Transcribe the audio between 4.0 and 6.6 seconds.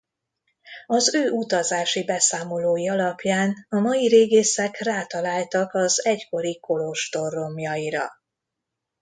régészek rátaláltak az egykori